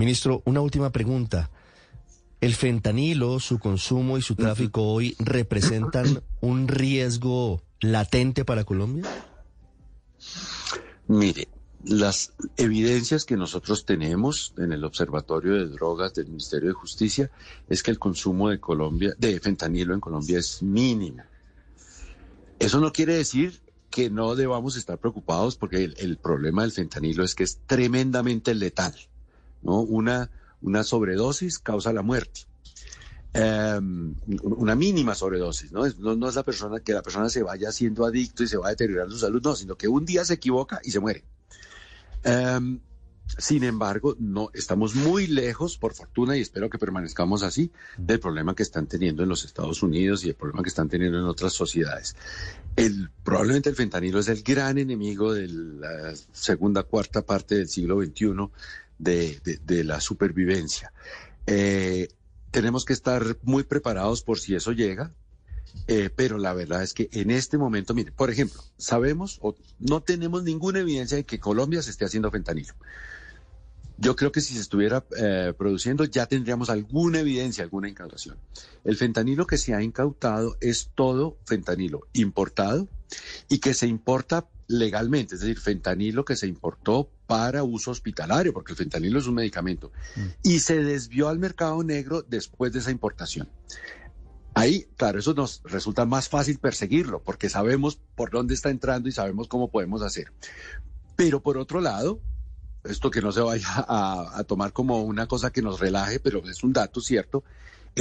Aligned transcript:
Ministro, 0.00 0.40
una 0.46 0.62
última 0.62 0.88
pregunta. 0.88 1.50
¿El 2.40 2.54
fentanilo, 2.54 3.38
su 3.38 3.58
consumo 3.58 4.16
y 4.16 4.22
su 4.22 4.34
tráfico 4.34 4.82
hoy 4.82 5.14
representan 5.18 6.22
un 6.40 6.68
riesgo 6.68 7.60
latente 7.82 8.46
para 8.46 8.64
Colombia? 8.64 9.04
Mire, 11.06 11.48
las 11.84 12.32
evidencias 12.56 13.26
que 13.26 13.36
nosotros 13.36 13.84
tenemos 13.84 14.54
en 14.56 14.72
el 14.72 14.84
Observatorio 14.84 15.52
de 15.52 15.68
Drogas 15.68 16.14
del 16.14 16.28
Ministerio 16.28 16.70
de 16.70 16.74
Justicia 16.74 17.30
es 17.68 17.82
que 17.82 17.90
el 17.90 17.98
consumo 17.98 18.48
de 18.48 18.58
Colombia, 18.58 19.12
de 19.18 19.38
fentanilo 19.38 19.92
en 19.92 20.00
Colombia 20.00 20.38
es 20.38 20.62
mínimo. 20.62 21.24
Eso 22.58 22.80
no 22.80 22.90
quiere 22.90 23.16
decir 23.16 23.60
que 23.90 24.08
no 24.08 24.34
debamos 24.34 24.76
estar 24.76 24.96
preocupados 24.96 25.56
porque 25.56 25.84
el, 25.84 26.16
problema 26.16 26.62
del 26.62 26.72
fentanilo 26.72 27.22
es 27.22 27.34
que 27.34 27.44
es 27.44 27.58
tremendamente 27.66 28.54
letal, 28.54 28.94
¿no? 29.62 29.80
Una, 29.80 30.30
una 30.60 30.84
sobredosis 30.84 31.58
causa 31.58 31.92
la 31.92 32.02
muerte. 32.02 32.42
Em, 33.32 34.16
una 34.42 34.74
mínima 34.74 35.14
sobredosis, 35.14 35.70
¿no? 35.70 35.84
¿no? 35.98 36.28
es 36.28 36.34
la 36.34 36.42
persona 36.42 36.80
que 36.80 36.92
la 36.92 37.02
persona 37.02 37.28
se 37.28 37.44
vaya 37.44 37.70
siendo 37.70 38.04
adicto 38.04 38.42
y 38.42 38.48
se 38.48 38.56
va 38.56 38.66
a 38.66 38.70
deteriorar 38.70 39.08
su 39.08 39.18
salud, 39.18 39.40
no, 39.42 39.54
sino 39.54 39.76
que 39.76 39.86
un 39.86 40.04
día 40.04 40.24
se 40.24 40.34
equivoca 40.34 40.80
y 40.82 40.90
se 40.90 40.98
muere. 40.98 41.24
Em, 42.24 42.80
sin 43.38 43.62
embargo, 43.62 44.16
no 44.18 44.50
estamos 44.52 44.96
muy 44.96 45.28
lejos, 45.28 45.78
por 45.78 45.94
fortuna, 45.94 46.36
y 46.36 46.40
espero 46.40 46.68
que 46.68 46.78
permanezcamos 46.78 47.44
así, 47.44 47.70
del 47.96 48.18
problema 48.18 48.56
que 48.56 48.64
están 48.64 48.88
teniendo 48.88 49.22
en 49.22 49.28
los 49.28 49.44
Estados 49.44 49.84
Unidos 49.84 50.24
y 50.24 50.30
el 50.30 50.34
problema 50.34 50.64
que 50.64 50.68
están 50.68 50.88
teniendo 50.88 51.18
en 51.18 51.24
otras 51.24 51.52
sociedades. 51.52 52.16
El, 52.74 53.10
probablemente 53.22 53.68
el 53.68 53.76
fentanilo 53.76 54.18
es 54.18 54.28
el 54.28 54.42
gran 54.42 54.78
enemigo 54.78 55.32
de 55.32 55.46
la 55.46 56.14
segunda, 56.32 56.82
cuarta 56.82 57.24
parte 57.24 57.54
del 57.54 57.68
siglo 57.68 58.02
XXI 58.02 58.50
de, 59.00 59.84
la 59.84 60.00
supervivencia. 60.00 60.92
Eh, 61.46 62.08
tenemos 62.50 62.84
que 62.84 62.92
estar 62.92 63.36
muy 63.42 63.64
preparados 63.64 64.22
por 64.22 64.38
si 64.38 64.54
eso 64.54 64.72
llega, 64.72 65.12
eh, 65.86 66.10
pero 66.14 66.38
la 66.38 66.52
verdad 66.52 66.82
es 66.82 66.94
que 66.94 67.08
en 67.12 67.30
este 67.30 67.58
momento, 67.58 67.94
mire, 67.94 68.12
por 68.12 68.30
ejemplo, 68.30 68.62
sabemos 68.76 69.38
o 69.40 69.56
no 69.78 70.02
tenemos 70.02 70.42
ninguna 70.42 70.80
evidencia 70.80 71.16
de 71.16 71.24
que 71.24 71.38
Colombia 71.38 71.82
se 71.82 71.90
esté 71.90 72.04
haciendo 72.04 72.30
fentanilo. 72.30 72.74
Yo 73.96 74.16
creo 74.16 74.32
que 74.32 74.40
si 74.40 74.54
se 74.54 74.60
estuviera 74.60 75.04
eh, 75.16 75.52
produciendo 75.56 76.04
ya 76.04 76.24
tendríamos 76.24 76.70
alguna 76.70 77.20
evidencia, 77.20 77.62
alguna 77.62 77.88
incautación. 77.88 78.36
El 78.82 78.96
fentanilo 78.96 79.46
que 79.46 79.58
se 79.58 79.74
ha 79.74 79.82
incautado 79.82 80.56
es 80.60 80.90
todo 80.94 81.36
fentanilo 81.44 82.08
importado 82.14 82.88
y 83.48 83.58
que 83.58 83.74
se 83.74 83.86
importa 83.86 84.48
legalmente, 84.70 85.34
es 85.34 85.40
decir, 85.40 85.58
fentanilo 85.58 86.24
que 86.24 86.36
se 86.36 86.46
importó 86.46 87.10
para 87.26 87.64
uso 87.64 87.90
hospitalario, 87.90 88.52
porque 88.52 88.72
el 88.72 88.78
fentanilo 88.78 89.18
es 89.18 89.26
un 89.26 89.34
medicamento, 89.34 89.90
mm. 90.14 90.20
y 90.44 90.60
se 90.60 90.82
desvió 90.82 91.28
al 91.28 91.40
mercado 91.40 91.82
negro 91.82 92.22
después 92.22 92.72
de 92.72 92.78
esa 92.78 92.92
importación. 92.92 93.48
Ahí, 94.54 94.86
claro, 94.96 95.18
eso 95.18 95.34
nos 95.34 95.60
resulta 95.64 96.06
más 96.06 96.28
fácil 96.28 96.58
perseguirlo, 96.58 97.20
porque 97.22 97.48
sabemos 97.48 98.00
por 98.14 98.30
dónde 98.30 98.54
está 98.54 98.70
entrando 98.70 99.08
y 99.08 99.12
sabemos 99.12 99.48
cómo 99.48 99.70
podemos 99.70 100.02
hacer. 100.02 100.32
Pero 101.16 101.42
por 101.42 101.58
otro 101.58 101.80
lado, 101.80 102.20
esto 102.84 103.10
que 103.10 103.20
no 103.20 103.32
se 103.32 103.40
vaya 103.40 103.66
a, 103.88 104.38
a 104.38 104.44
tomar 104.44 104.72
como 104.72 105.02
una 105.02 105.26
cosa 105.26 105.50
que 105.50 105.62
nos 105.62 105.80
relaje, 105.80 106.20
pero 106.20 106.48
es 106.48 106.62
un 106.62 106.72
dato 106.72 107.00
cierto, 107.00 107.42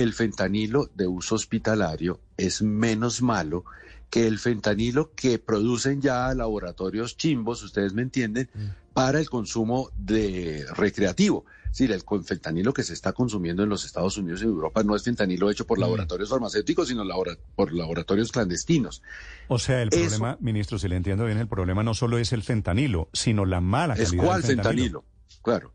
el 0.02 0.14
fentanilo 0.14 0.90
de 0.96 1.08
uso 1.08 1.36
hospitalario 1.36 2.20
es 2.38 2.62
menos 2.62 3.22
malo 3.22 3.66
que 4.10 4.26
el 4.28 4.40
fentanilo 4.40 5.12
que 5.14 5.40
producen 5.40 6.02
ya 6.02 6.34
laboratorios 6.34 7.18
chimbos, 7.18 7.62
ustedes 7.64 7.94
me 7.94 8.02
entienden, 8.02 8.50
mm. 8.54 8.94
para 8.94 9.20
el 9.20 9.30
consumo 9.30 9.92
de 9.98 10.66
recreativo. 10.76 11.46
Es 11.66 11.78
decir, 11.78 11.92
el 11.92 12.24
fentanilo 12.24 12.74
que 12.74 12.82
se 12.82 12.94
está 12.94 13.14
consumiendo 13.14 13.62
en 13.62 13.70
los 13.70 13.86
Estados 13.86 14.18
Unidos 14.18 14.42
y 14.42 14.46
Europa 14.46 14.82
no 14.84 14.96
es 14.96 15.04
fentanilo 15.04 15.52
hecho 15.52 15.68
por 15.68 15.78
mm. 15.78 15.82
laboratorios 15.82 16.30
farmacéuticos, 16.30 16.88
sino 16.88 17.04
por 17.56 17.74
laboratorios 17.74 18.32
clandestinos. 18.32 19.04
O 19.48 19.60
sea, 19.60 19.82
el 19.82 19.90
problema, 19.90 20.38
ministro, 20.40 20.80
si 20.80 20.88
le 20.88 20.96
entiendo 20.96 21.26
bien, 21.26 21.38
el 21.38 21.48
problema 21.48 21.84
no 21.84 21.94
solo 21.94 22.18
es 22.18 22.34
el 22.34 22.42
fentanilo, 22.42 23.10
sino 23.14 23.46
la 23.46 23.62
mala 23.62 23.96
calidad 23.96 24.14
¿Es 24.14 24.20
cuál 24.20 24.44
fentanilo? 24.44 25.04
Claro. 25.44 25.74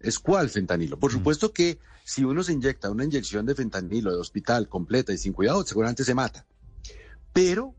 Es 0.00 0.18
cuál 0.18 0.48
fentanilo. 0.48 0.98
Por 0.98 1.12
supuesto 1.12 1.52
que 1.52 1.78
si 2.04 2.24
uno 2.24 2.42
se 2.42 2.52
inyecta 2.52 2.90
una 2.90 3.04
inyección 3.04 3.44
de 3.46 3.54
fentanilo 3.54 4.10
de 4.10 4.18
hospital 4.18 4.68
completa 4.68 5.12
y 5.12 5.18
sin 5.18 5.32
cuidado, 5.32 5.64
seguramente 5.64 6.04
se 6.04 6.14
mata. 6.14 6.46
Pero 7.32 7.74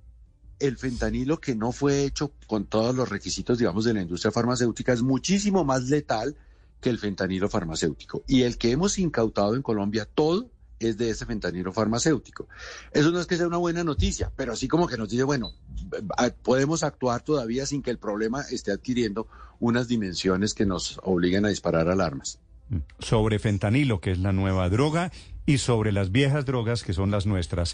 el 0.60 0.78
fentanilo 0.78 1.42
que 1.42 1.56
no 1.56 1.72
fue 1.72 2.04
hecho 2.06 2.32
con 2.46 2.66
todos 2.66 2.96
los 2.96 3.10
requisitos, 3.10 3.58
digamos, 3.58 3.84
de 3.86 3.96
la 3.96 4.02
industria 4.04 4.32
farmacéutica 4.32 4.94
es 4.94 5.02
muchísimo 5.02 5.66
más 5.66 5.90
letal 5.90 6.36
que 6.80 6.90
el 6.90 7.00
fentanilo 7.00 7.50
farmacéutico. 7.50 8.24
Y 8.28 8.44
el 8.44 8.58
que 8.58 8.72
hemos 8.72 9.00
incautado 9.00 9.56
en 9.56 9.64
Colombia, 9.64 10.06
todo 10.06 10.51
es 10.90 10.98
de 10.98 11.10
ese 11.10 11.26
fentanilo 11.26 11.72
farmacéutico. 11.72 12.48
Eso 12.92 13.12
no 13.12 13.20
es 13.20 13.28
que 13.28 13.38
sea 13.38 13.48
una 13.48 13.58
buena 13.58 13.84
noticia, 13.84 14.32
pero 14.36 14.54
así 14.54 14.68
como 14.68 14.88
que 14.88 14.98
nos 14.98 15.10
dice, 15.10 15.24
bueno, 15.24 15.52
podemos 16.44 16.84
actuar 16.84 17.22
todavía 17.22 17.66
sin 17.66 17.82
que 17.82 17.92
el 17.92 17.98
problema 17.98 18.42
esté 18.52 18.72
adquiriendo 18.72 19.28
unas 19.60 19.88
dimensiones 19.88 20.54
que 20.54 20.66
nos 20.66 21.00
obliguen 21.04 21.46
a 21.46 21.50
disparar 21.50 21.90
alarmas. 21.90 22.40
Sobre 23.00 23.38
fentanilo, 23.38 24.00
que 24.00 24.12
es 24.12 24.20
la 24.20 24.32
nueva 24.32 24.70
droga, 24.70 25.12
y 25.46 25.58
sobre 25.58 25.92
las 25.92 26.12
viejas 26.12 26.46
drogas, 26.46 26.84
que 26.84 26.94
son 26.94 27.12
las 27.12 27.26
nuestras. 27.26 27.70